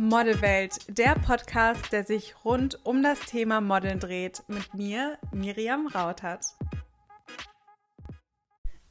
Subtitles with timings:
[0.00, 6.54] Modelwelt, der Podcast, der sich rund um das Thema Modeln dreht, mit mir, Miriam Rautert.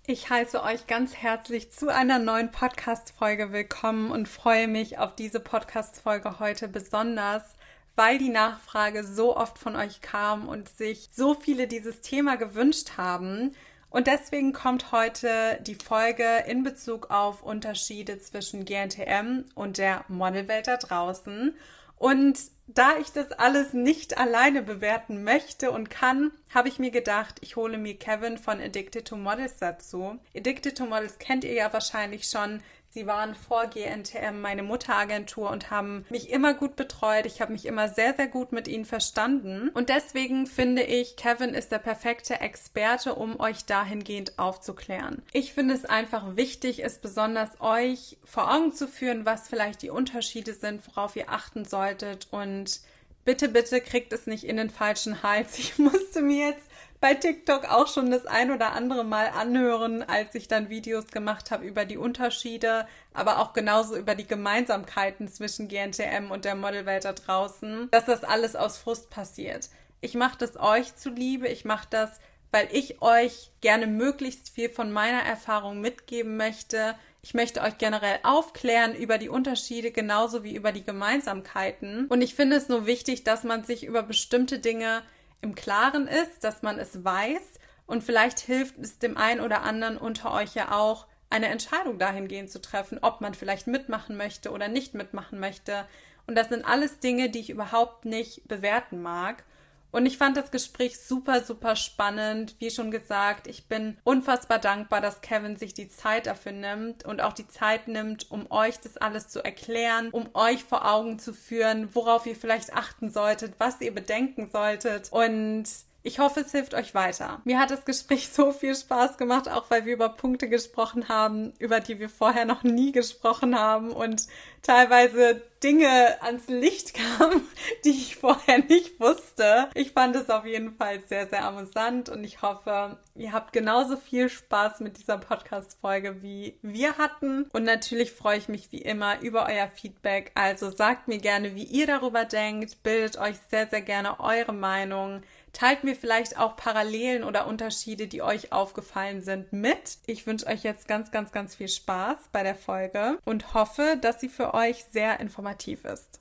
[0.06, 5.40] Ich heiße euch ganz herzlich zu einer neuen Podcast-Folge willkommen und freue mich auf diese
[5.40, 7.56] Podcast-Folge heute besonders,
[7.96, 12.98] weil die Nachfrage so oft von euch kam und sich so viele dieses Thema gewünscht
[12.98, 13.56] haben.
[13.90, 20.68] Und deswegen kommt heute die Folge in Bezug auf Unterschiede zwischen GNTM und der Modelwelt
[20.68, 21.56] da draußen.
[21.98, 27.38] Und da ich das alles nicht alleine bewerten möchte und kann, habe ich mir gedacht,
[27.42, 30.20] ich hole mir Kevin von Addicted to Models dazu.
[30.36, 32.62] Addicted to Models kennt ihr ja wahrscheinlich schon.
[32.98, 37.28] Sie waren vor GNTM meine Mutteragentur und haben mich immer gut betreut.
[37.28, 39.70] Ich habe mich immer sehr, sehr gut mit ihnen verstanden.
[39.76, 45.22] Und deswegen finde ich, Kevin ist der perfekte Experte, um euch dahingehend aufzuklären.
[45.32, 49.92] Ich finde es einfach wichtig, es besonders euch vor Augen zu führen, was vielleicht die
[49.92, 52.82] Unterschiede sind, worauf ihr achten solltet und
[53.26, 55.60] bitte, bitte kriegt es nicht in den falschen Hals.
[55.60, 56.68] Ich musste mir jetzt
[57.00, 61.52] bei TikTok auch schon das ein oder andere Mal anhören, als ich dann Videos gemacht
[61.52, 67.06] habe über die Unterschiede, aber auch genauso über die Gemeinsamkeiten zwischen GNTM und der Modelwelt
[67.06, 69.70] da draußen, dass das alles aus Frust passiert.
[70.02, 72.20] Ich mache das euch zuliebe, ich mache das,
[72.52, 76.96] weil ich euch gerne möglichst viel von meiner Erfahrung mitgeben möchte.
[77.22, 82.08] Ich möchte euch generell aufklären über die Unterschiede genauso wie über die Gemeinsamkeiten.
[82.08, 85.04] Und ich finde es nur wichtig, dass man sich über bestimmte Dinge
[85.42, 89.98] im Klaren ist, dass man es weiß und vielleicht hilft es dem einen oder anderen
[89.98, 94.70] unter euch ja auch, eine Entscheidung dahingehend zu treffen, ob man vielleicht mitmachen möchte oder
[94.70, 95.86] nicht mitmachen möchte.
[96.26, 99.44] Und das sind alles Dinge, die ich überhaupt nicht bewerten mag.
[99.92, 102.56] Und ich fand das Gespräch super, super spannend.
[102.60, 107.22] Wie schon gesagt, ich bin unfassbar dankbar, dass Kevin sich die Zeit dafür nimmt und
[107.22, 111.34] auch die Zeit nimmt, um euch das alles zu erklären, um euch vor Augen zu
[111.34, 115.12] führen, worauf ihr vielleicht achten solltet, was ihr bedenken solltet.
[115.12, 115.66] Und
[116.08, 117.42] ich hoffe, es hilft euch weiter.
[117.44, 121.52] Mir hat das Gespräch so viel Spaß gemacht, auch weil wir über Punkte gesprochen haben,
[121.60, 124.28] über die wir vorher noch nie gesprochen haben und
[124.62, 127.42] teilweise Dinge ans Licht kamen,
[127.84, 129.70] die ich vorher nicht wusste.
[129.74, 133.98] Ich fand es auf jeden Fall sehr, sehr amüsant und ich hoffe, ihr habt genauso
[133.98, 137.50] viel Spaß mit dieser Podcast-Folge wie wir hatten.
[137.54, 140.32] Und natürlich freue ich mich wie immer über euer Feedback.
[140.36, 145.24] Also sagt mir gerne, wie ihr darüber denkt, bildet euch sehr, sehr gerne eure Meinung.
[145.58, 149.98] Teilt mir vielleicht auch Parallelen oder Unterschiede, die euch aufgefallen sind, mit.
[150.06, 154.22] Ich wünsche euch jetzt ganz, ganz, ganz viel Spaß bei der Folge und hoffe, dass
[154.22, 156.20] sie für euch sehr informativ ist.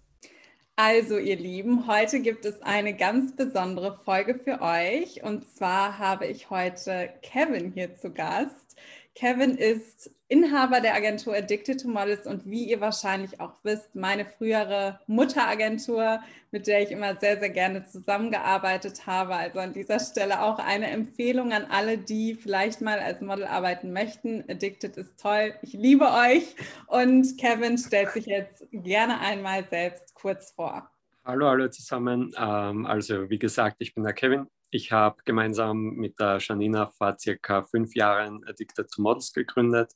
[0.75, 5.23] Also, ihr Lieben, heute gibt es eine ganz besondere Folge für euch.
[5.23, 8.75] Und zwar habe ich heute Kevin hier zu Gast.
[9.16, 14.27] Kevin ist Inhaber der Agentur Addicted to Models und wie ihr wahrscheinlich auch wisst, meine
[14.27, 19.34] frühere Mutteragentur, mit der ich immer sehr, sehr gerne zusammengearbeitet habe.
[19.34, 23.91] Also an dieser Stelle auch eine Empfehlung an alle, die vielleicht mal als Model arbeiten
[23.91, 24.44] möchten.
[24.50, 25.55] Addicted ist toll.
[25.62, 26.55] Ich liebe euch.
[26.87, 30.91] Und Kevin stellt sich jetzt gerne einmal selbst kurz vor.
[31.25, 32.34] Hallo, hallo zusammen.
[32.38, 34.47] Ähm, also wie gesagt, ich bin der Kevin.
[34.71, 39.93] Ich habe gemeinsam mit der Janina vor circa fünf Jahren Addicted to Models gegründet.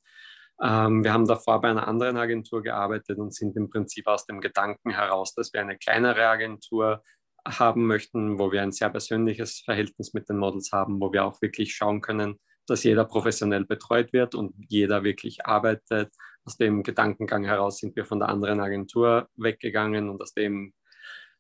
[0.63, 4.41] Ähm, wir haben davor bei einer anderen Agentur gearbeitet und sind im Prinzip aus dem
[4.41, 7.03] Gedanken heraus, dass wir eine kleinere Agentur
[7.47, 11.41] haben möchten, wo wir ein sehr persönliches Verhältnis mit den Models haben, wo wir auch
[11.43, 16.15] wirklich schauen können, dass jeder professionell betreut wird und jeder wirklich arbeitet.
[16.45, 20.75] Aus dem Gedankengang heraus sind wir von der anderen Agentur weggegangen und aus dem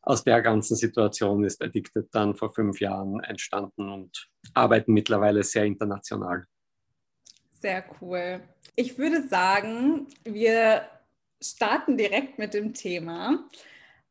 [0.02, 5.64] aus der ganzen Situation ist Addicted dann vor fünf Jahren entstanden und arbeiten mittlerweile sehr
[5.64, 6.44] international.
[7.50, 8.40] Sehr cool.
[8.74, 10.82] Ich würde sagen, wir
[11.42, 13.48] starten direkt mit dem Thema.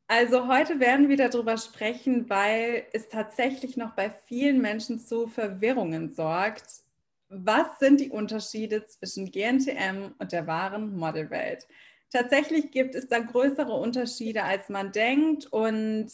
[0.08, 6.10] Also heute werden wir darüber sprechen, weil es tatsächlich noch bei vielen Menschen zu Verwirrungen
[6.10, 6.84] sorgt.
[7.30, 11.68] Was sind die Unterschiede zwischen GNTM und der wahren Modelwelt?
[12.12, 15.46] Tatsächlich gibt es da größere Unterschiede, als man denkt.
[15.48, 16.08] Und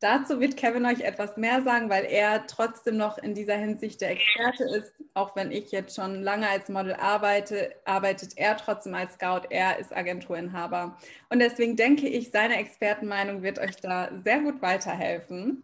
[0.00, 4.10] dazu wird Kevin euch etwas mehr sagen, weil er trotzdem noch in dieser Hinsicht der
[4.12, 4.92] Experte ist.
[5.14, 9.48] Auch wenn ich jetzt schon lange als Model arbeite, arbeitet er trotzdem als Scout.
[9.50, 10.96] Er ist Agenturinhaber.
[11.30, 15.62] Und deswegen denke ich, seine Expertenmeinung wird euch da sehr gut weiterhelfen.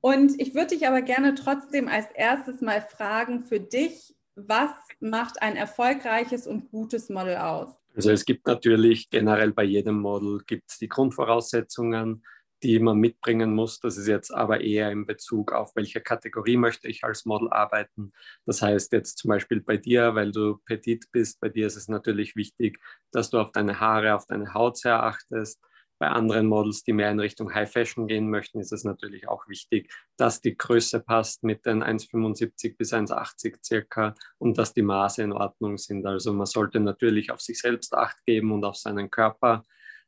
[0.00, 4.70] Und ich würde dich aber gerne trotzdem als erstes mal fragen für dich, was
[5.00, 7.77] macht ein erfolgreiches und gutes Model aus?
[7.94, 12.22] Also es gibt natürlich generell bei jedem Model gibt es die Grundvoraussetzungen,
[12.62, 13.80] die man mitbringen muss.
[13.80, 18.12] Das ist jetzt aber eher in Bezug auf, welche Kategorie möchte ich als Model arbeiten.
[18.46, 21.88] Das heißt jetzt zum Beispiel bei dir, weil du petit bist, bei dir ist es
[21.88, 22.80] natürlich wichtig,
[23.12, 25.60] dass du auf deine Haare, auf deine Haut sehr achtest,
[25.98, 29.48] Bei anderen Models, die mehr in Richtung High Fashion gehen möchten, ist es natürlich auch
[29.48, 35.22] wichtig, dass die Größe passt mit den 1,75 bis 1,80 circa und dass die Maße
[35.22, 36.06] in Ordnung sind.
[36.06, 39.64] Also man sollte natürlich auf sich selbst acht geben und auf seinen Körper.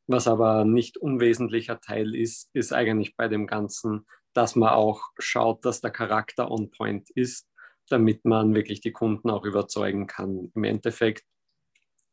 [0.07, 5.65] Was aber nicht unwesentlicher Teil ist, ist eigentlich bei dem Ganzen, dass man auch schaut,
[5.65, 7.47] dass der Charakter on point ist,
[7.89, 10.51] damit man wirklich die Kunden auch überzeugen kann.
[10.55, 11.25] Im Endeffekt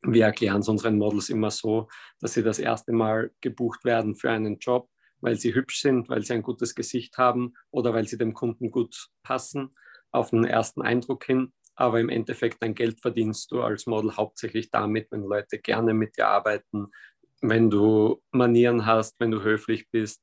[0.03, 1.89] wir erklären es unseren Models immer so,
[2.21, 4.89] dass sie das erste Mal gebucht werden für einen Job,
[5.21, 8.71] weil sie hübsch sind, weil sie ein gutes Gesicht haben oder weil sie dem Kunden
[8.71, 9.75] gut passen,
[10.11, 11.53] auf den ersten Eindruck hin.
[11.75, 16.17] Aber im Endeffekt dein Geld verdienst du als Model hauptsächlich damit, wenn Leute gerne mit
[16.17, 16.87] dir arbeiten,
[17.41, 20.21] wenn du Manieren hast, wenn du höflich bist,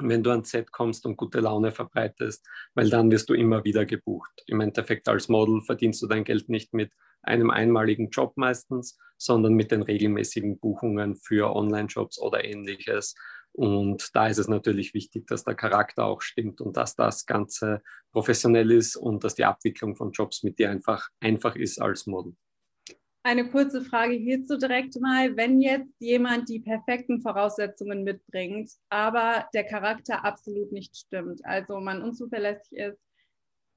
[0.00, 3.84] wenn du ans Set kommst und gute Laune verbreitest, weil dann wirst du immer wieder
[3.84, 4.42] gebucht.
[4.46, 6.92] Im Endeffekt als Model verdienst du dein Geld nicht mit
[7.22, 13.14] einem einmaligen Job meistens, sondern mit den regelmäßigen Buchungen für Online-Shops oder ähnliches.
[13.52, 17.82] Und da ist es natürlich wichtig, dass der Charakter auch stimmt und dass das Ganze
[18.12, 22.34] professionell ist und dass die Abwicklung von Jobs mit dir einfach einfach ist als Model.
[23.28, 25.36] Eine kurze Frage hierzu direkt mal.
[25.36, 32.00] Wenn jetzt jemand die perfekten Voraussetzungen mitbringt, aber der Charakter absolut nicht stimmt, also man
[32.00, 32.98] unzuverlässig ist,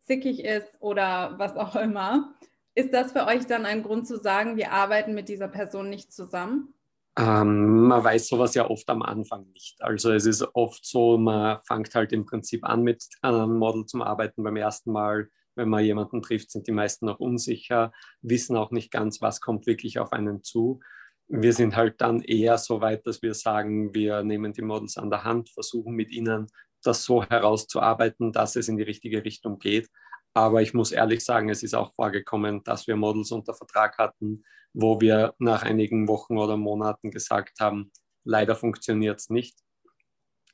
[0.05, 2.33] zickig ist oder was auch immer,
[2.75, 6.13] ist das für euch dann ein Grund zu sagen, wir arbeiten mit dieser Person nicht
[6.13, 6.73] zusammen?
[7.17, 9.81] Ähm, man weiß sowas ja oft am Anfang nicht.
[9.81, 14.01] Also es ist oft so, man fängt halt im Prinzip an mit einem Model zum
[14.01, 15.27] Arbeiten beim ersten Mal.
[15.55, 19.67] Wenn man jemanden trifft, sind die meisten noch unsicher, wissen auch nicht ganz, was kommt
[19.67, 20.79] wirklich auf einen zu.
[21.27, 25.09] Wir sind halt dann eher so weit, dass wir sagen, wir nehmen die Models an
[25.09, 26.47] der Hand, versuchen mit ihnen
[26.83, 29.89] das so herauszuarbeiten, dass es in die richtige Richtung geht.
[30.33, 34.43] Aber ich muss ehrlich sagen, es ist auch vorgekommen, dass wir Models unter Vertrag hatten,
[34.73, 37.91] wo wir nach einigen Wochen oder Monaten gesagt haben,
[38.23, 39.57] leider funktioniert es nicht.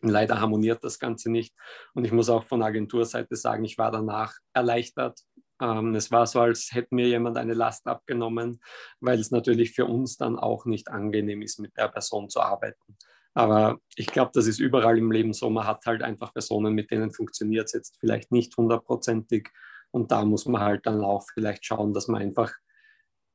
[0.01, 1.55] Leider harmoniert das Ganze nicht.
[1.93, 5.19] Und ich muss auch von Agenturseite sagen, ich war danach erleichtert.
[5.61, 8.61] Ähm, es war so, als hätte mir jemand eine Last abgenommen,
[8.99, 12.97] weil es natürlich für uns dann auch nicht angenehm ist, mit der Person zu arbeiten.
[13.33, 15.49] Aber ich glaube, das ist überall im Leben so.
[15.49, 19.49] Man hat halt einfach Personen, mit denen funktioniert es jetzt vielleicht nicht hundertprozentig.
[19.91, 22.53] Und da muss man halt dann auch vielleicht schauen, dass man einfach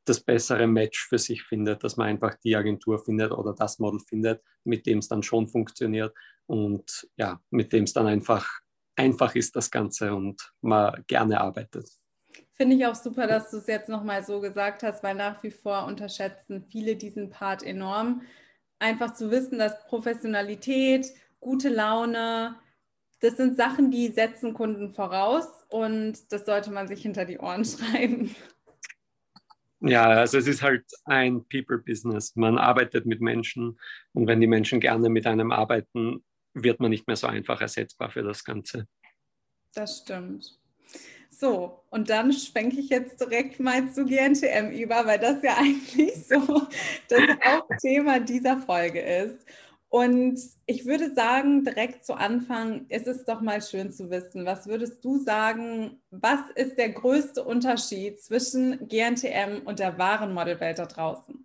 [0.05, 4.01] das bessere Match für sich findet, dass man einfach die Agentur findet oder das Model
[4.01, 6.15] findet, mit dem es dann schon funktioniert
[6.47, 8.49] und ja, mit dem es dann einfach
[8.97, 11.89] einfach ist, das Ganze und man gerne arbeitet.
[12.53, 15.51] Finde ich auch super, dass du es jetzt nochmal so gesagt hast, weil nach wie
[15.51, 18.23] vor unterschätzen viele diesen Part enorm
[18.79, 21.07] einfach zu wissen, dass Professionalität,
[21.41, 22.57] gute Laune,
[23.21, 27.65] das sind Sachen, die setzen Kunden voraus und das sollte man sich hinter die Ohren
[27.65, 28.35] schreiben.
[29.85, 32.37] Ja, also es ist halt ein People-Business.
[32.37, 33.79] Man arbeitet mit Menschen
[34.13, 36.25] und wenn die Menschen gerne mit einem arbeiten,
[36.55, 38.87] wird man nicht mehr so einfach ersetzbar für das Ganze.
[39.75, 40.59] Das stimmt.
[41.31, 46.27] So, und dann schwenke ich jetzt direkt mal zu GNTM über, weil das ja eigentlich
[46.27, 46.69] so
[47.09, 49.45] das Hauptthema dieser Folge ist.
[49.93, 54.67] Und ich würde sagen, direkt zu Anfang ist es doch mal schön zu wissen, was
[54.67, 60.87] würdest du sagen, was ist der größte Unterschied zwischen GNTM und der wahren Modelwelt da
[60.87, 61.45] draußen?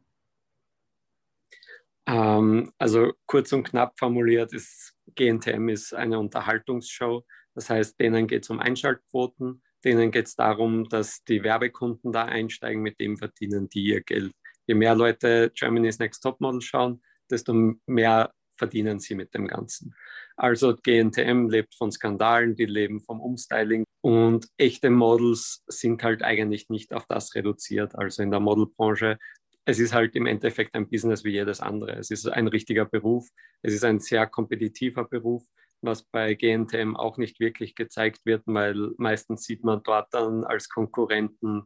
[2.06, 7.26] Ähm, also kurz und knapp formuliert ist GNTM ist eine Unterhaltungsshow.
[7.54, 12.24] Das heißt, denen geht es um Einschaltquoten, denen geht es darum, dass die Werbekunden da
[12.24, 14.32] einsteigen, mit dem verdienen die ihr Geld.
[14.68, 17.54] Je mehr Leute Germany's Next Topmodel schauen, desto
[17.86, 19.96] mehr verdienen sie mit dem Ganzen.
[20.36, 26.70] Also GNTM lebt von Skandalen, die leben vom Umstyling und echte Models sind halt eigentlich
[26.70, 27.96] nicht auf das reduziert.
[27.96, 29.18] Also in der Modelbranche,
[29.66, 31.94] es ist halt im Endeffekt ein Business wie jedes andere.
[31.94, 33.28] Es ist ein richtiger Beruf,
[33.62, 35.44] es ist ein sehr kompetitiver Beruf
[35.82, 40.70] was bei GNTM auch nicht wirklich gezeigt wird, weil meistens sieht man dort dann als
[40.70, 41.64] Konkurrenten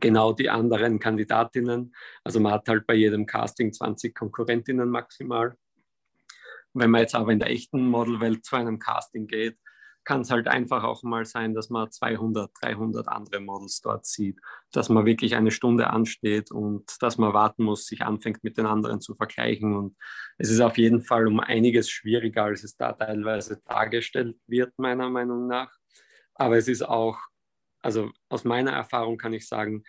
[0.00, 1.94] genau die anderen Kandidatinnen.
[2.24, 5.56] Also man hat halt bei jedem Casting 20 Konkurrentinnen maximal.
[6.74, 9.58] Wenn man jetzt aber in der echten Modelwelt zu einem Casting geht,
[10.04, 14.38] kann es halt einfach auch mal sein, dass man 200, 300 andere Models dort sieht,
[14.70, 18.66] dass man wirklich eine Stunde ansteht und dass man warten muss, sich anfängt mit den
[18.66, 19.74] anderen zu vergleichen.
[19.74, 19.96] Und
[20.36, 25.08] es ist auf jeden Fall um einiges schwieriger, als es da teilweise dargestellt wird, meiner
[25.08, 25.72] Meinung nach.
[26.34, 27.18] Aber es ist auch,
[27.82, 29.84] also aus meiner Erfahrung kann ich sagen,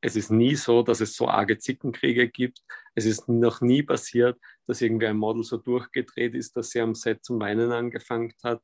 [0.00, 2.60] es ist nie so, dass es so arge Zickenkriege gibt.
[2.94, 6.94] Es ist noch nie passiert, dass irgendwie ein Model so durchgedreht ist, dass sie am
[6.94, 8.62] Set zum Weinen angefangen hat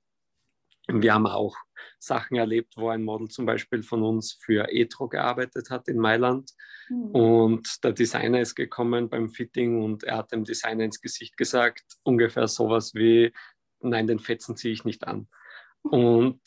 [0.88, 1.56] Wir haben auch
[1.98, 6.52] Sachen erlebt, wo ein Model zum Beispiel von uns für Etro gearbeitet hat in Mailand.
[6.88, 7.10] Mhm.
[7.10, 11.84] Und der Designer ist gekommen beim Fitting und er hat dem Designer ins Gesicht gesagt,
[12.02, 13.32] ungefähr sowas wie,
[13.80, 15.28] nein, den Fetzen ziehe ich nicht an.
[15.82, 16.40] Und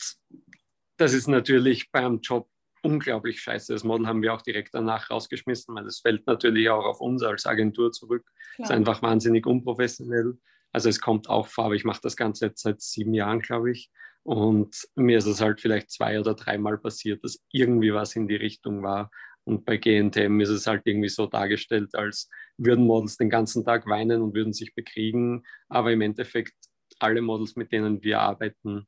[0.98, 2.50] das ist natürlich beim Job
[2.82, 3.72] unglaublich scheiße.
[3.72, 7.22] Das Model haben wir auch direkt danach rausgeschmissen, weil es fällt natürlich auch auf uns
[7.22, 8.24] als Agentur zurück.
[8.58, 10.38] Es ist einfach wahnsinnig unprofessionell.
[10.72, 13.72] Also es kommt auch vor, aber ich mache das Ganze jetzt seit sieben Jahren, glaube
[13.72, 13.90] ich.
[14.22, 18.36] Und mir ist es halt vielleicht zwei oder dreimal passiert, dass irgendwie was in die
[18.36, 19.10] Richtung war.
[19.44, 23.86] Und bei GNTM ist es halt irgendwie so dargestellt, als würden Models den ganzen Tag
[23.86, 25.44] weinen und würden sich bekriegen.
[25.68, 26.54] Aber im Endeffekt,
[26.98, 28.86] alle Models, mit denen wir arbeiten,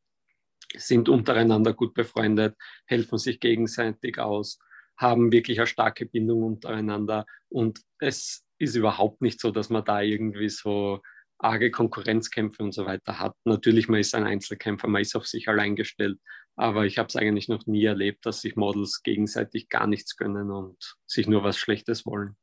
[0.76, 4.58] sind untereinander gut befreundet, helfen sich gegenseitig aus,
[4.96, 7.26] haben wirklich eine starke Bindung untereinander.
[7.48, 11.00] Und es ist überhaupt nicht so, dass man da irgendwie so
[11.38, 13.34] arge Konkurrenzkämpfe und so weiter hat.
[13.44, 16.18] Natürlich, man ist ein Einzelkämpfer, man ist auf sich allein gestellt,
[16.56, 20.50] aber ich habe es eigentlich noch nie erlebt, dass sich Models gegenseitig gar nichts gönnen
[20.50, 22.36] und sich nur was Schlechtes wollen.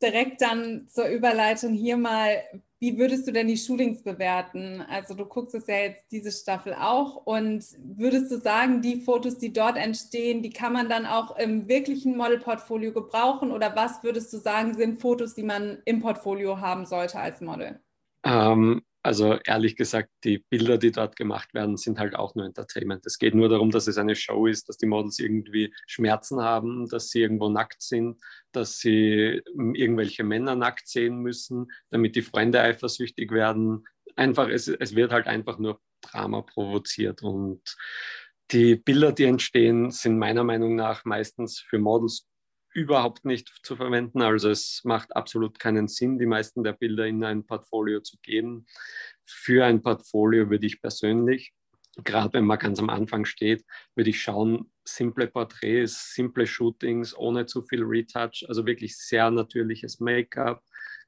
[0.00, 2.38] Direkt dann zur Überleitung hier mal,
[2.80, 4.82] wie würdest du denn die Shootings bewerten?
[4.88, 9.38] Also du guckst es ja jetzt diese Staffel auch und würdest du sagen, die Fotos,
[9.38, 14.32] die dort entstehen, die kann man dann auch im wirklichen Modelportfolio gebrauchen oder was würdest
[14.32, 17.80] du sagen, sind Fotos, die man im Portfolio haben sollte als Model?
[18.22, 23.06] Ähm, also ehrlich gesagt, die Bilder, die dort gemacht werden, sind halt auch nur Entertainment.
[23.06, 26.86] Es geht nur darum, dass es eine Show ist, dass die Models irgendwie Schmerzen haben,
[26.90, 28.20] dass sie irgendwo nackt sind,
[28.52, 33.86] dass sie hm, irgendwelche Männer nackt sehen müssen, damit die Freunde eifersüchtig werden.
[34.14, 37.62] Einfach, es, es wird halt einfach nur Drama provoziert und
[38.50, 42.27] die Bilder, die entstehen, sind meiner Meinung nach meistens für Models
[42.78, 44.22] überhaupt nicht zu verwenden.
[44.22, 48.66] Also es macht absolut keinen Sinn, die meisten der Bilder in ein Portfolio zu geben.
[49.24, 51.52] Für ein Portfolio würde ich persönlich,
[52.04, 57.46] gerade wenn man ganz am Anfang steht, würde ich schauen, simple Porträts, simple Shootings ohne
[57.46, 60.62] zu viel Retouch, also wirklich sehr natürliches Make-up,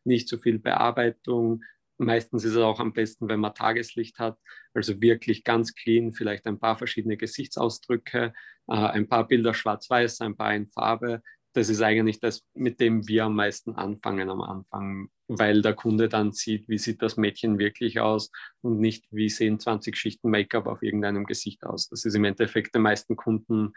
[0.05, 1.63] nicht zu viel Bearbeitung.
[1.99, 4.39] Meistens ist es auch am besten, wenn man Tageslicht hat,
[4.75, 8.33] also wirklich ganz clean, vielleicht ein paar verschiedene Gesichtsausdrücke,
[8.69, 13.09] äh, ein paar Bilder schwarz-weiß, ein paar in Farbe, das ist eigentlich das, mit dem
[13.09, 17.59] wir am meisten anfangen am Anfang, weil der Kunde dann sieht, wie sieht das Mädchen
[17.59, 18.31] wirklich aus
[18.63, 21.89] und nicht, wie sehen 20 Schichten Make-up auf irgendeinem Gesicht aus.
[21.89, 23.73] Das ist im Endeffekt den meisten Kunden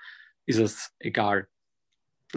[0.45, 1.47] ist es egal.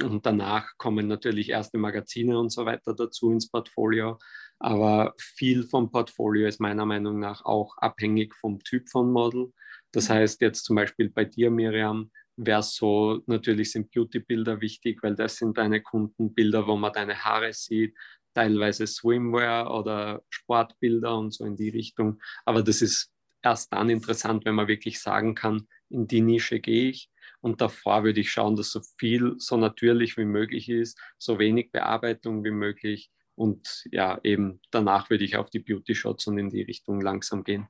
[0.02, 4.18] Und danach kommen natürlich erste Magazine und so weiter dazu ins Portfolio.
[4.58, 9.52] Aber viel vom Portfolio ist meiner Meinung nach auch abhängig vom Typ von Model.
[9.92, 15.14] Das heißt jetzt zum Beispiel bei dir, Miriam, wäre so, natürlich sind Beauty-Bilder wichtig, weil
[15.14, 17.96] das sind deine Kundenbilder, wo man deine Haare sieht,
[18.34, 22.20] teilweise Swimwear oder Sportbilder und so in die Richtung.
[22.44, 23.10] Aber das ist
[23.42, 27.10] erst dann interessant, wenn man wirklich sagen kann, in die Nische gehe ich.
[27.40, 31.70] Und davor würde ich schauen, dass so viel so natürlich wie möglich ist, so wenig
[31.72, 33.10] Bearbeitung wie möglich.
[33.34, 37.68] Und ja, eben danach würde ich auf die Beauty-Shots und in die Richtung langsam gehen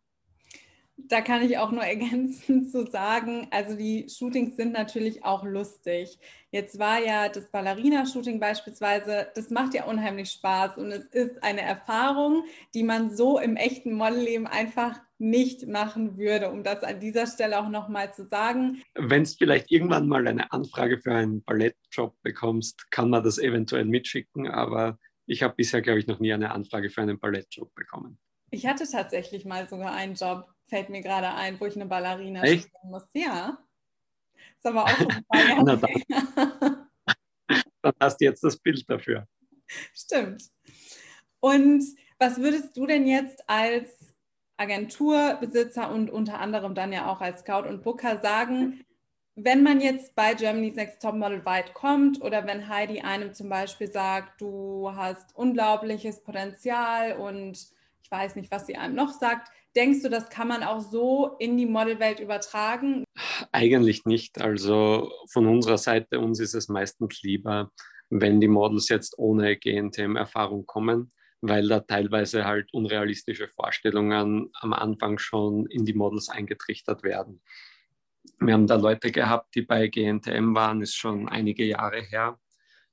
[0.97, 6.19] da kann ich auch nur ergänzend zu sagen, also die Shootings sind natürlich auch lustig.
[6.50, 11.61] Jetzt war ja das Ballerina-Shooting beispielsweise, das macht ja unheimlich Spaß und es ist eine
[11.61, 17.26] Erfahrung, die man so im echten Modelleben einfach nicht machen würde, um das an dieser
[17.26, 18.83] Stelle auch nochmal zu sagen.
[18.95, 23.85] Wenn du vielleicht irgendwann mal eine Anfrage für einen Ballettjob bekommst, kann man das eventuell
[23.85, 28.19] mitschicken, aber ich habe bisher, glaube ich, noch nie eine Anfrage für einen Ballettjob bekommen.
[28.57, 32.43] Ich hatte tatsächlich mal sogar einen Job fällt mir gerade ein, wo ich eine Ballerina
[32.43, 32.69] Echt?
[32.69, 33.05] spielen muss.
[33.13, 33.59] Ja.
[34.57, 34.99] Ist aber auch
[35.29, 36.87] ein Jahre dann,
[37.83, 39.29] dann hast du jetzt das Bild dafür.
[39.93, 40.45] Stimmt.
[41.41, 41.85] Und
[42.19, 43.91] was würdest du denn jetzt als
[44.57, 48.87] Agenturbesitzer und unter anderem dann ja auch als Scout und Booker sagen,
[49.35, 53.93] wenn man jetzt bei Germany's Next Topmodel weit kommt oder wenn Heidi einem zum Beispiel
[53.93, 57.75] sagt, du hast unglaubliches Potenzial und
[58.07, 61.37] ich weiß nicht, was sie einem noch sagt, Denkst du, das kann man auch so
[61.39, 63.05] in die Modelwelt übertragen?
[63.53, 64.41] Eigentlich nicht.
[64.41, 67.71] Also von unserer Seite, uns ist es meistens lieber,
[68.09, 71.11] wenn die Models jetzt ohne GNTM-Erfahrung kommen,
[71.43, 77.43] weil da teilweise halt unrealistische Vorstellungen am Anfang schon in die Models eingetrichtert werden.
[78.39, 82.39] Wir haben da Leute gehabt, die bei GNTM waren, ist schon einige Jahre her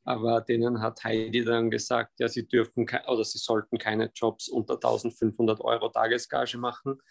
[0.03, 4.75] aber denen hat Heidi dann gesagt, ja, sie dürfen oder sie sollten keine Jobs unter
[4.75, 7.01] 1500 Euro Tagesgage machen.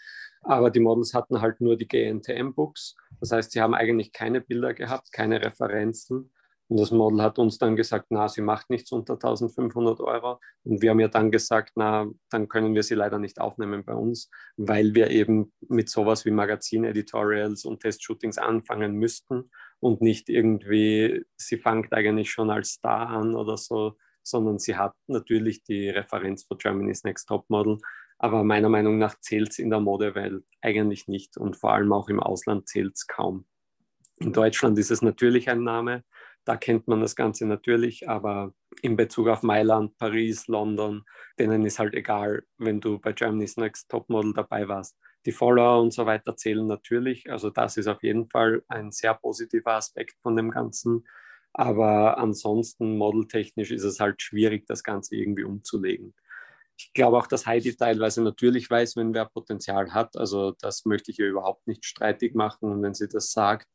[0.42, 2.96] Aber die Models hatten halt nur die GNTM-Books.
[3.20, 6.32] Das heißt, sie haben eigentlich keine Bilder gehabt, keine Referenzen.
[6.68, 10.40] Und das Model hat uns dann gesagt, na, sie macht nichts unter 1500 Euro.
[10.64, 13.94] Und wir haben ja dann gesagt, na, dann können wir sie leider nicht aufnehmen bei
[13.94, 19.50] uns, weil wir eben mit sowas wie Magazin-Editorials und Testshootings anfangen müssten
[19.80, 24.94] und nicht irgendwie, sie fängt eigentlich schon als Star an oder so, sondern sie hat
[25.08, 27.78] natürlich die Referenz für Germany's Next Top Model.
[28.18, 32.08] Aber meiner Meinung nach zählt es in der Modewelt eigentlich nicht und vor allem auch
[32.08, 33.46] im Ausland zählt es kaum.
[34.18, 36.04] In Deutschland ist es natürlich ein Name,
[36.44, 41.04] da kennt man das Ganze natürlich, aber in Bezug auf Mailand, Paris, London,
[41.38, 44.96] denen ist halt egal, wenn du bei Germany's Next Topmodel dabei warst.
[45.24, 49.14] Die Follower und so weiter zählen natürlich, also das ist auf jeden Fall ein sehr
[49.14, 51.06] positiver Aspekt von dem Ganzen.
[51.52, 56.14] Aber ansonsten modeltechnisch ist es halt schwierig, das Ganze irgendwie umzulegen.
[56.76, 60.16] Ich glaube auch, dass Heidi teilweise natürlich weiß, wenn wer Potenzial hat.
[60.16, 62.72] Also das möchte ich ihr überhaupt nicht streitig machen.
[62.72, 63.68] Und wenn sie das sagt,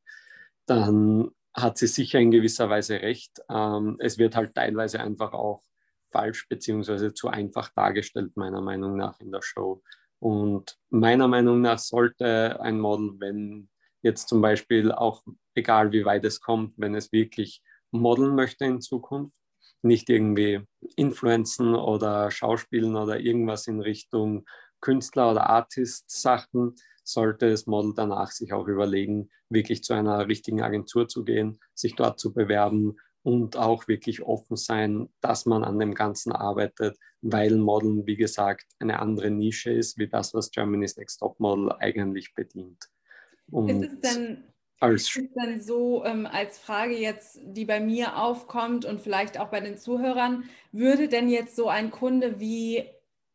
[0.66, 3.42] dann hat sie sicher in gewisser Weise recht.
[3.50, 5.64] Ähm, es wird halt teilweise einfach auch
[6.12, 9.82] falsch beziehungsweise zu einfach dargestellt, meiner Meinung nach in der Show.
[10.20, 13.70] Und meiner Meinung nach sollte ein Model, wenn
[14.02, 15.24] jetzt zum Beispiel auch,
[15.56, 17.62] egal wie weit es kommt, wenn es wirklich
[17.92, 19.38] modeln möchte in Zukunft,
[19.82, 20.62] nicht irgendwie
[20.96, 24.46] Influenzen oder Schauspielen oder irgendwas in Richtung
[24.82, 26.76] Künstler oder Artist-Sachen,
[27.08, 31.96] sollte das Model danach sich auch überlegen, wirklich zu einer richtigen Agentur zu gehen, sich
[31.96, 37.58] dort zu bewerben und auch wirklich offen sein, dass man an dem Ganzen arbeitet, weil
[37.58, 42.34] Modeln, wie gesagt, eine andere Nische ist, wie das, was Germany's Next Top Model eigentlich
[42.34, 42.90] bedient.
[43.50, 44.44] Und ist es denn
[44.80, 49.48] als ist dann so ähm, als Frage jetzt, die bei mir aufkommt und vielleicht auch
[49.48, 52.84] bei den Zuhörern, würde denn jetzt so ein Kunde wie,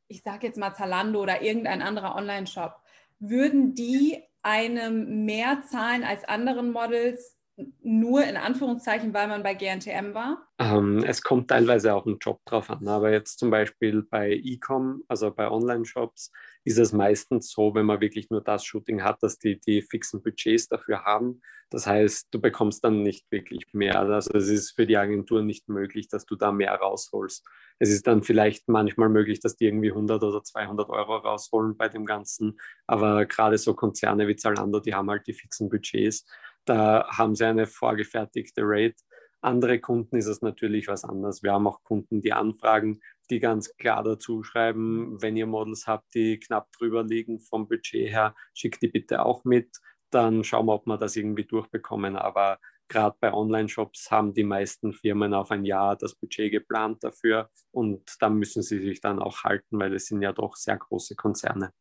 [0.06, 2.81] ich sage jetzt mal Zalando oder irgendein anderer Online-Shop,
[3.22, 7.38] würden die einem mehr zahlen als anderen Models,
[7.82, 10.48] nur in Anführungszeichen, weil man bei GNTM war?
[10.58, 15.04] Ähm, es kommt teilweise auch ein Job drauf an, aber jetzt zum Beispiel bei E-Com,
[15.06, 16.32] also bei Online-Shops,
[16.64, 20.22] ist es meistens so, wenn man wirklich nur das Shooting hat, dass die die fixen
[20.22, 21.40] Budgets dafür haben.
[21.70, 23.98] Das heißt, du bekommst dann nicht wirklich mehr.
[23.98, 27.44] Also es ist für die Agentur nicht möglich, dass du da mehr rausholst.
[27.78, 31.88] Es ist dann vielleicht manchmal möglich, dass die irgendwie 100 oder 200 Euro rausholen bei
[31.88, 32.58] dem Ganzen.
[32.86, 36.26] Aber gerade so Konzerne wie Zalando, die haben halt die fixen Budgets.
[36.64, 38.96] Da haben sie eine vorgefertigte Rate.
[39.42, 41.42] Andere Kunden ist es natürlich was anderes.
[41.42, 46.14] Wir haben auch Kunden, die anfragen, die ganz klar dazu schreiben, wenn ihr Models habt,
[46.14, 49.78] die knapp drüber liegen vom Budget her, schickt die bitte auch mit.
[50.10, 52.16] Dann schauen wir, ob wir das irgendwie durchbekommen.
[52.16, 57.50] Aber gerade bei Online-Shops haben die meisten Firmen auf ein Jahr das Budget geplant dafür
[57.72, 61.16] und da müssen sie sich dann auch halten, weil es sind ja doch sehr große
[61.16, 61.72] Konzerne.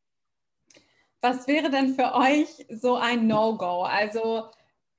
[1.20, 3.84] Was wäre denn für euch so ein No-Go?
[3.84, 4.50] Also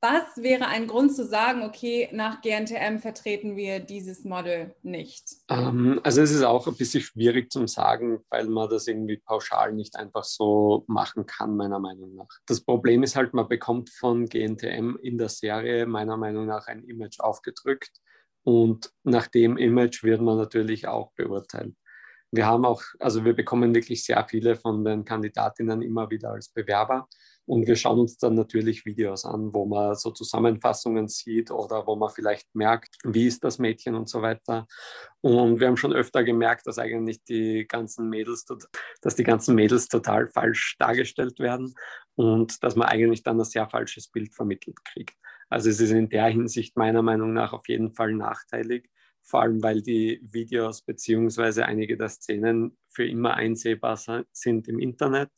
[0.02, 5.24] was wäre ein Grund zu sagen, okay, nach GNTM vertreten wir dieses Model nicht?
[5.48, 9.72] Ähm, also es ist auch ein bisschen schwierig zu sagen, weil man das irgendwie pauschal
[9.72, 12.26] nicht einfach so machen kann, meiner Meinung nach.
[12.46, 16.82] Das Problem ist halt, man bekommt von GNTM in der Serie meiner Meinung nach ein
[16.82, 17.92] Image aufgedrückt
[18.42, 21.76] und nach dem Image wird man natürlich auch beurteilt.
[22.35, 26.49] Wir haben auch, also wir bekommen wirklich sehr viele von den Kandidatinnen immer wieder als
[26.49, 27.07] Bewerber
[27.45, 31.95] und wir schauen uns dann natürlich Videos an, wo man so Zusammenfassungen sieht oder wo
[31.95, 34.66] man vielleicht merkt, wie ist das Mädchen und so weiter.
[35.21, 38.47] Und wir haben schon öfter gemerkt, dass eigentlich die ganzen Mädels,
[39.03, 41.75] dass die ganzen Mädels total falsch dargestellt werden
[42.14, 45.16] und dass man eigentlich dann ein sehr falsches Bild vermittelt kriegt.
[45.51, 48.88] Also es ist in der Hinsicht meiner Meinung nach auf jeden Fall nachteilig,
[49.22, 53.96] vor allem weil die Videos beziehungsweise einige der Szenen für immer einsehbar
[54.32, 55.30] sind im Internet.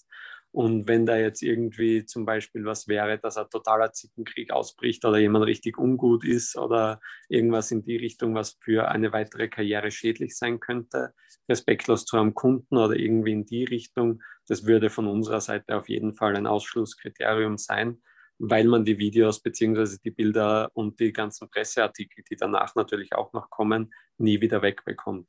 [0.55, 5.19] Und wenn da jetzt irgendwie zum Beispiel was wäre, dass ein totaler Zickenkrieg ausbricht oder
[5.19, 10.39] jemand richtig ungut ist oder irgendwas in die Richtung, was für eine weitere Karriere schädlich
[10.39, 11.13] sein könnte,
[11.49, 15.89] respektlos zu einem Kunden oder irgendwie in die Richtung, das würde von unserer Seite auf
[15.89, 18.01] jeden Fall ein Ausschlusskriterium sein,
[18.39, 23.33] weil man die Videos beziehungsweise die Bilder und die ganzen Presseartikel, die danach natürlich auch
[23.33, 25.29] noch kommen, nie wieder wegbekommt.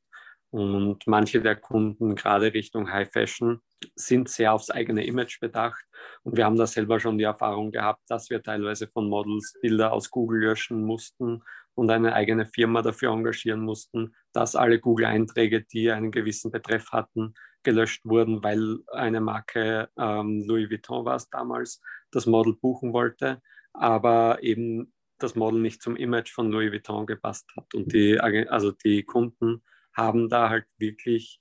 [0.50, 3.60] Und manche der Kunden, gerade Richtung High Fashion,
[3.94, 5.84] sind sehr aufs eigene Image bedacht.
[6.22, 9.92] Und wir haben da selber schon die Erfahrung gehabt, dass wir teilweise von Models Bilder
[9.92, 11.42] aus Google löschen mussten
[11.74, 17.34] und eine eigene Firma dafür engagieren mussten, dass alle Google-Einträge, die einen gewissen Betreff hatten,
[17.62, 23.42] gelöscht wurden, weil eine Marke, ähm, Louis Vuitton war es damals, das Model buchen wollte,
[23.72, 27.74] aber eben das Model nicht zum Image von Louis Vuitton gepasst hat.
[27.74, 29.62] Und die, also die Kunden
[29.94, 31.40] haben da halt wirklich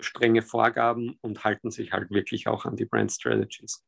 [0.00, 3.84] strenge Vorgaben und halten sich halt wirklich auch an die Brand Strategies.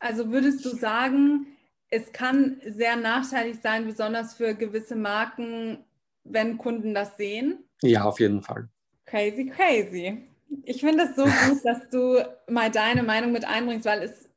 [0.00, 1.46] Also würdest du sagen,
[1.90, 5.84] es kann sehr nachteilig sein, besonders für gewisse Marken,
[6.24, 7.64] wenn Kunden das sehen.
[7.82, 8.68] Ja, auf jeden Fall.
[9.06, 10.28] Crazy, crazy.
[10.64, 14.27] Ich finde es so gut, dass du mal deine Meinung mit einbringst, weil es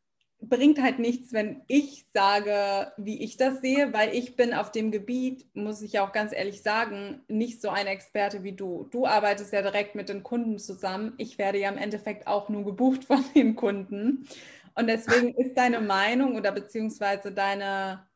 [0.42, 4.92] bringt halt nichts, wenn ich sage, wie ich das sehe, weil ich bin auf dem
[4.92, 8.88] Gebiet, muss ich auch ganz ehrlich sagen, nicht so ein Experte wie du.
[8.92, 11.14] Du arbeitest ja direkt mit den Kunden zusammen.
[11.18, 14.28] Ich werde ja im Endeffekt auch nur gebucht von den Kunden.
[14.74, 18.08] Und deswegen ist deine Meinung oder beziehungsweise deine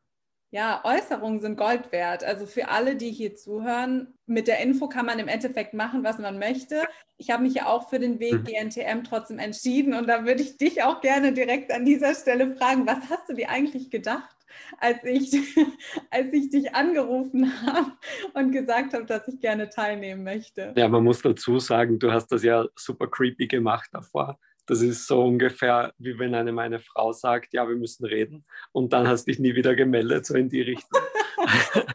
[0.50, 2.22] ja, Äußerungen sind Gold wert.
[2.24, 6.18] Also für alle, die hier zuhören, mit der Info kann man im Endeffekt machen, was
[6.18, 6.82] man möchte.
[7.16, 8.44] Ich habe mich ja auch für den Weg mhm.
[8.44, 12.86] GNTM trotzdem entschieden und da würde ich dich auch gerne direkt an dieser Stelle fragen,
[12.86, 14.36] was hast du dir eigentlich gedacht,
[14.78, 15.32] als ich,
[16.10, 17.92] als ich dich angerufen habe
[18.34, 20.74] und gesagt habe, dass ich gerne teilnehmen möchte?
[20.76, 24.38] Ja, man muss dazu sagen, du hast das ja super creepy gemacht davor.
[24.66, 28.44] Das ist so ungefähr, wie wenn eine meine Frau sagt, ja, wir müssen reden.
[28.72, 31.00] Und dann hast dich nie wieder gemeldet, so in die Richtung.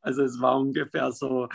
[0.00, 1.48] also es war ungefähr so,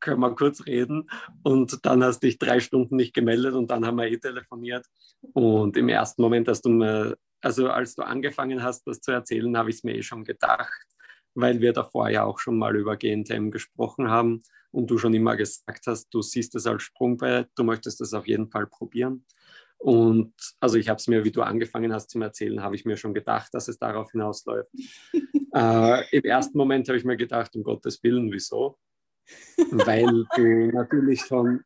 [0.00, 1.08] können wir kurz reden?
[1.42, 4.86] Und dann hast dich drei Stunden nicht gemeldet und dann haben wir eh telefoniert.
[5.32, 9.56] Und im ersten Moment, dass du mir, also als du angefangen hast, das zu erzählen,
[9.56, 10.86] habe ich es mir eh schon gedacht,
[11.34, 15.36] weil wir davor ja auch schon mal über GNTM gesprochen haben und du schon immer
[15.36, 19.24] gesagt hast, du siehst es als Sprungbrett, du möchtest es auf jeden Fall probieren.
[19.78, 22.96] Und also ich habe es mir, wie du angefangen hast zu erzählen, habe ich mir
[22.96, 24.70] schon gedacht, dass es darauf hinausläuft.
[25.54, 28.76] äh, Im ersten Moment habe ich mir gedacht, um Gottes Willen, wieso?
[29.70, 31.62] Weil du natürlich schon,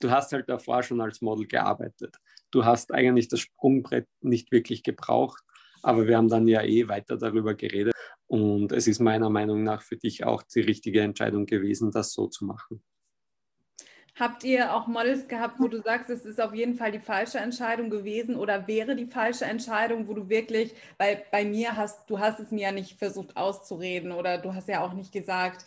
[0.00, 2.16] du hast halt davor schon als Model gearbeitet.
[2.50, 5.42] Du hast eigentlich das Sprungbrett nicht wirklich gebraucht,
[5.82, 7.92] aber wir haben dann ja eh weiter darüber geredet.
[8.34, 12.26] Und es ist meiner Meinung nach für dich auch die richtige Entscheidung gewesen, das so
[12.26, 12.82] zu machen.
[14.18, 17.38] Habt ihr auch Models gehabt, wo du sagst, es ist auf jeden Fall die falsche
[17.38, 22.18] Entscheidung gewesen oder wäre die falsche Entscheidung, wo du wirklich, weil bei mir hast, du
[22.18, 25.64] hast es mir ja nicht versucht auszureden oder du hast ja auch nicht gesagt,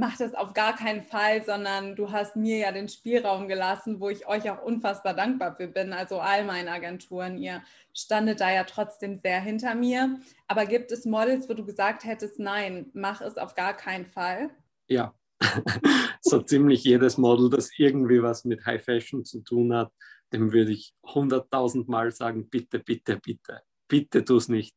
[0.00, 4.08] mach das auf gar keinen Fall, sondern du hast mir ja den Spielraum gelassen, wo
[4.08, 5.92] ich euch auch unfassbar dankbar für bin.
[5.92, 10.18] Also all meine Agenturen, ihr standet da ja trotzdem sehr hinter mir.
[10.48, 14.48] Aber gibt es Models, wo du gesagt hättest, nein, mach es auf gar keinen Fall?
[14.88, 15.14] Ja,
[16.22, 19.92] so ziemlich jedes Model, das irgendwie was mit High Fashion zu tun hat,
[20.32, 24.74] dem würde ich hunderttausend Mal sagen, bitte, bitte, bitte, bitte tu es nicht.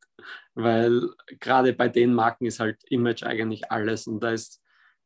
[0.52, 1.08] Weil
[1.40, 4.60] gerade bei den Marken ist halt Image eigentlich alles und da ist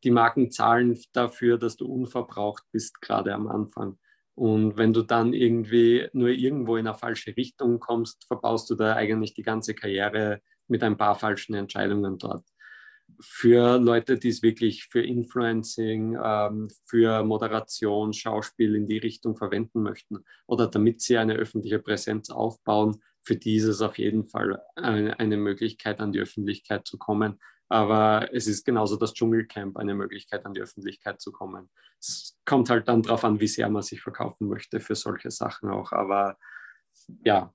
[0.05, 3.99] die Marken zahlen dafür, dass du unverbraucht bist, gerade am Anfang.
[4.35, 8.95] Und wenn du dann irgendwie nur irgendwo in eine falsche Richtung kommst, verbaust du da
[8.95, 12.45] eigentlich die ganze Karriere mit ein paar falschen Entscheidungen dort.
[13.21, 19.83] Für Leute, die es wirklich für Influencing, ähm, für Moderation, Schauspiel in die Richtung verwenden
[19.83, 24.63] möchten oder damit sie eine öffentliche Präsenz aufbauen, für die ist es auf jeden Fall
[24.77, 29.95] eine, eine Möglichkeit, an die Öffentlichkeit zu kommen, aber es ist genauso das Dschungelcamp eine
[29.95, 31.69] Möglichkeit, an die Öffentlichkeit zu kommen.
[32.01, 35.69] Es kommt halt dann darauf an, wie sehr man sich verkaufen möchte für solche Sachen
[35.71, 35.93] auch.
[35.93, 36.39] Aber
[37.25, 37.53] ja,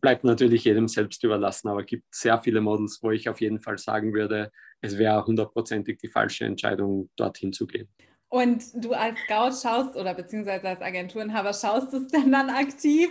[0.00, 1.68] bleibt natürlich jedem selbst überlassen.
[1.68, 5.24] Aber es gibt sehr viele Models, wo ich auf jeden Fall sagen würde, es wäre
[5.26, 7.88] hundertprozentig die falsche Entscheidung, dorthin zu gehen.
[8.32, 13.10] Und du als Scout schaust oder beziehungsweise als Agenturenhaber schaust es denn dann aktiv?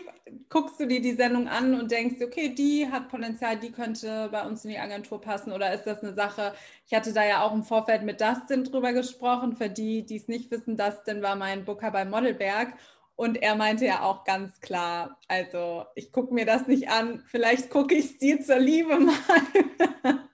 [0.49, 4.43] Guckst du dir die Sendung an und denkst, okay, die hat Potenzial, die könnte bei
[4.43, 5.51] uns in die Agentur passen?
[5.51, 6.53] Oder ist das eine Sache?
[6.87, 9.55] Ich hatte da ja auch im Vorfeld mit Dustin drüber gesprochen.
[9.55, 12.73] Für die, die es nicht wissen, Dustin war mein Booker bei Modelberg.
[13.15, 17.69] Und er meinte ja auch ganz klar, also ich gucke mir das nicht an, vielleicht
[17.69, 19.13] gucke ich es dir zur Liebe mal.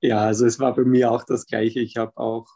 [0.00, 1.80] Ja, also es war bei mir auch das Gleiche.
[1.80, 2.46] Ich habe auch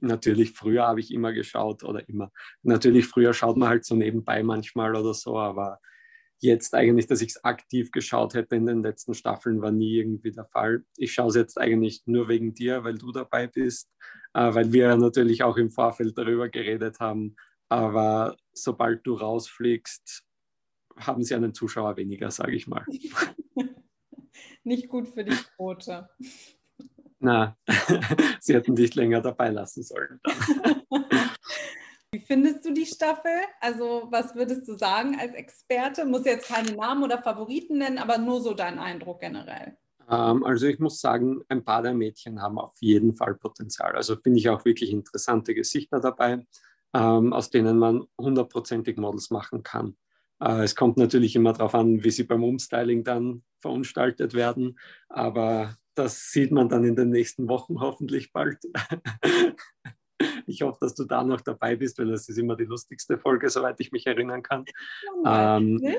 [0.00, 2.30] natürlich früher habe ich immer geschaut oder immer.
[2.62, 5.80] Natürlich früher schaut man halt so nebenbei manchmal oder so, aber
[6.38, 10.32] jetzt eigentlich, dass ich es aktiv geschaut hätte in den letzten Staffeln, war nie irgendwie
[10.32, 10.84] der Fall.
[10.96, 13.90] Ich schaue es jetzt eigentlich nur wegen dir, weil du dabei bist,
[14.34, 17.36] äh, weil wir natürlich auch im Vorfeld darüber geredet haben.
[17.68, 20.24] Aber sobald du rausfliegst,
[20.96, 22.84] haben sie einen Zuschauer weniger, sage ich mal.
[24.64, 26.08] Nicht gut für die Quote.
[27.26, 27.56] Na,
[28.40, 30.20] sie hätten dich länger dabei lassen sollen.
[32.12, 33.32] Wie findest du die Staffel?
[33.60, 36.04] Also, was würdest du sagen als Experte?
[36.04, 39.76] Muss jetzt keine Namen oder Favoriten nennen, aber nur so dein Eindruck generell.
[40.08, 43.96] Ähm, also, ich muss sagen, ein paar der Mädchen haben auf jeden Fall Potenzial.
[43.96, 46.46] Also, finde ich auch wirklich interessante Gesichter dabei,
[46.94, 49.96] ähm, aus denen man hundertprozentig Models machen kann.
[50.40, 55.76] Äh, es kommt natürlich immer darauf an, wie sie beim Umstyling dann verunstaltet werden, aber
[55.96, 58.58] das sieht man dann in den nächsten Wochen hoffentlich bald.
[60.46, 63.50] Ich hoffe, dass du da noch dabei bist, weil das ist immer die lustigste Folge,
[63.50, 64.64] soweit ich mich erinnern kann.
[65.26, 65.82] Ähm,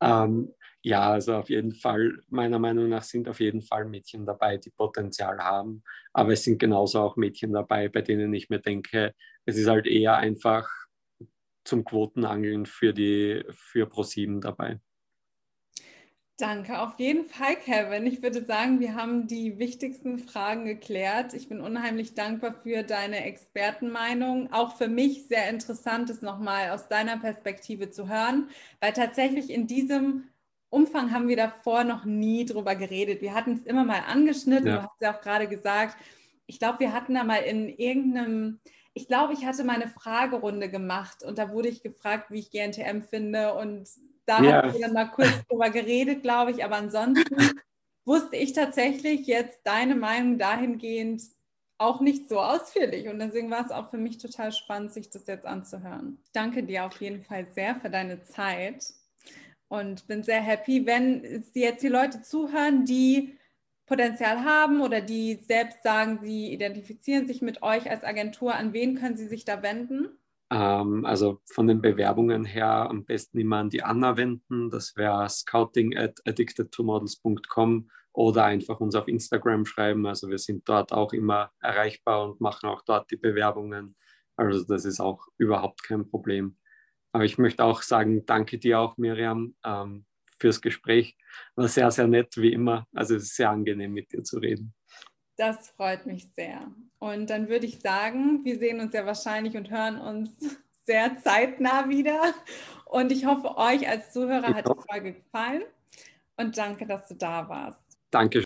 [0.00, 4.56] ähm, ja, also auf jeden Fall, meiner Meinung nach sind auf jeden Fall Mädchen dabei,
[4.56, 5.82] die Potenzial haben.
[6.12, 9.86] Aber es sind genauso auch Mädchen dabei, bei denen ich mir denke, es ist halt
[9.86, 10.68] eher einfach
[11.64, 14.80] zum Quotenangeln für die für ProSieben dabei.
[16.40, 18.06] Danke, auf jeden Fall, Kevin.
[18.06, 21.34] Ich würde sagen, wir haben die wichtigsten Fragen geklärt.
[21.34, 24.50] Ich bin unheimlich dankbar für deine Expertenmeinung.
[24.50, 28.48] Auch für mich sehr interessant, es nochmal aus deiner Perspektive zu hören,
[28.80, 30.28] weil tatsächlich in diesem
[30.70, 33.20] Umfang haben wir davor noch nie drüber geredet.
[33.20, 34.68] Wir hatten es immer mal angeschnitten.
[34.68, 34.76] Ja.
[34.76, 35.98] Du hast ja auch gerade gesagt,
[36.46, 38.60] ich glaube, wir hatten da mal in irgendeinem,
[38.94, 42.50] ich glaube, ich hatte mal eine Fragerunde gemacht und da wurde ich gefragt, wie ich
[42.50, 43.86] GNTM finde und
[44.26, 44.62] da ja.
[44.62, 46.64] haben wir dann mal kurz drüber geredet, glaube ich.
[46.64, 47.24] Aber ansonsten
[48.04, 51.22] wusste ich tatsächlich jetzt deine Meinung dahingehend
[51.78, 53.08] auch nicht so ausführlich.
[53.08, 56.18] Und deswegen war es auch für mich total spannend, sich das jetzt anzuhören.
[56.24, 58.92] Ich danke dir auf jeden Fall sehr für deine Zeit
[59.68, 63.38] und bin sehr happy, wenn jetzt die Leute zuhören, die
[63.86, 68.54] Potenzial haben oder die selbst sagen, sie identifizieren sich mit euch als Agentur.
[68.54, 70.10] An wen können sie sich da wenden?
[70.50, 74.70] Ähm, also von den Bewerbungen her am besten immer an die Anna wenden.
[74.70, 80.06] Das wäre scouting at addictedtomodels.com oder einfach uns auf Instagram schreiben.
[80.06, 83.96] Also wir sind dort auch immer erreichbar und machen auch dort die Bewerbungen.
[84.36, 86.56] Also das ist auch überhaupt kein Problem.
[87.12, 90.06] Aber ich möchte auch sagen, danke dir auch, Miriam, ähm,
[90.38, 91.16] fürs Gespräch.
[91.54, 92.86] War sehr, sehr nett, wie immer.
[92.94, 94.74] Also es ist sehr angenehm, mit dir zu reden.
[95.40, 96.70] Das freut mich sehr.
[96.98, 100.28] Und dann würde ich sagen, wir sehen uns ja wahrscheinlich und hören uns
[100.84, 102.34] sehr zeitnah wieder.
[102.84, 105.62] Und ich hoffe, euch als Zuhörer hat die Folge gefallen.
[106.36, 107.80] Und danke, dass du da warst.
[108.10, 108.44] Danke.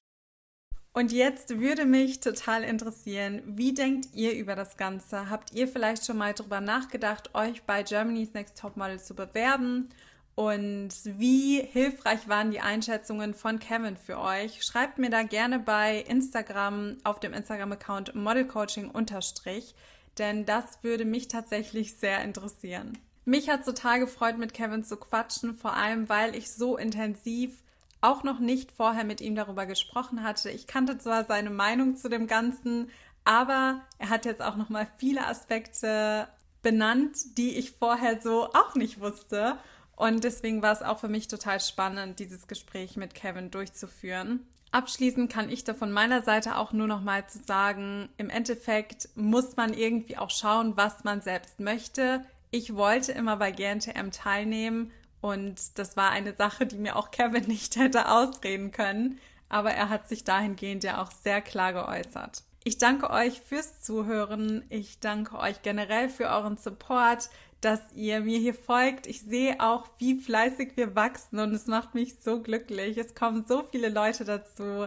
[0.92, 5.28] Und jetzt würde mich total interessieren, wie denkt ihr über das Ganze?
[5.28, 9.88] Habt ihr vielleicht schon mal darüber nachgedacht, euch bei Germany's Next Topmodel zu bewerben?
[10.35, 14.64] Und wie hilfreich waren die Einschätzungen von Kevin für euch?
[14.64, 19.75] Schreibt mir da gerne bei Instagram auf dem Instagram-Account Modelcoaching unterstrich,
[20.18, 22.99] denn das würde mich tatsächlich sehr interessieren.
[23.25, 27.62] Mich hat total gefreut, mit Kevin zu quatschen, vor allem weil ich so intensiv
[28.01, 30.51] auch noch nicht vorher mit ihm darüber gesprochen hatte.
[30.51, 32.90] Ich kannte zwar seine Meinung zu dem Ganzen,
[33.25, 36.29] aber er hat jetzt auch noch mal viele Aspekte
[36.61, 39.57] benannt, die ich vorher so auch nicht wusste.
[39.96, 44.46] Und deswegen war es auch für mich total spannend, dieses Gespräch mit Kevin durchzuführen.
[44.72, 49.09] Abschließend kann ich da von meiner Seite auch nur noch mal zu sagen, im Endeffekt
[49.14, 52.24] muss man irgendwie auch schauen, was man selbst möchte.
[52.50, 57.44] Ich wollte immer bei GNTM teilnehmen und das war eine Sache, die mir auch Kevin
[57.46, 62.42] nicht hätte ausreden können, aber er hat sich dahingehend ja auch sehr klar geäußert.
[62.64, 64.64] Ich danke euch fürs Zuhören.
[64.70, 67.28] Ich danke euch generell für euren Support
[67.64, 69.07] dass ihr mir hier folgt.
[69.07, 72.98] Ich sehe auch, wie fleißig wir wachsen und es macht mich so glücklich.
[72.98, 74.87] Es kommen so viele Leute dazu.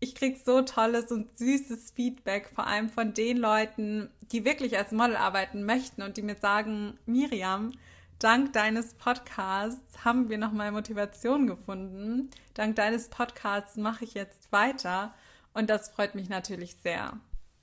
[0.00, 4.92] Ich kriege so tolles und süßes Feedback, vor allem von den Leuten, die wirklich als
[4.92, 7.72] Model arbeiten möchten und die mir sagen, Miriam,
[8.18, 12.30] dank deines Podcasts haben wir nochmal Motivation gefunden.
[12.54, 15.14] Dank deines Podcasts mache ich jetzt weiter
[15.54, 17.18] und das freut mich natürlich sehr.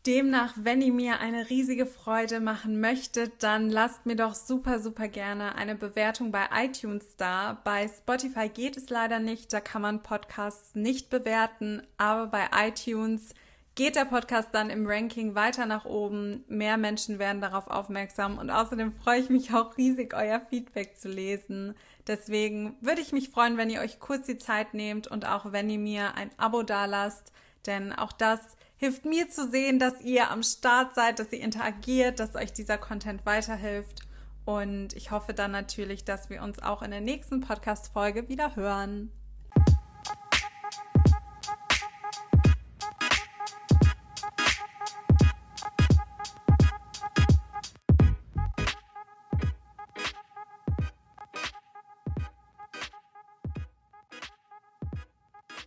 [0.06, 5.08] Demnach, wenn ihr mir eine riesige Freude machen möchtet, dann lasst mir doch super, super
[5.08, 7.60] gerne eine Bewertung bei iTunes da.
[7.64, 13.34] Bei Spotify geht es leider nicht, da kann man Podcasts nicht bewerten, aber bei iTunes
[13.74, 16.44] geht der Podcast dann im Ranking weiter nach oben.
[16.48, 21.10] Mehr Menschen werden darauf aufmerksam und außerdem freue ich mich auch riesig, euer Feedback zu
[21.10, 21.74] lesen.
[22.06, 25.68] Deswegen würde ich mich freuen, wenn ihr euch kurz die Zeit nehmt und auch wenn
[25.68, 27.34] ihr mir ein Abo dalasst,
[27.66, 28.40] denn auch das
[28.78, 32.78] hilft mir zu sehen, dass ihr am Start seid, dass ihr interagiert, dass euch dieser
[32.78, 34.02] Content weiterhilft.
[34.46, 39.12] Und ich hoffe dann natürlich, dass wir uns auch in der nächsten Podcast-Folge wieder hören.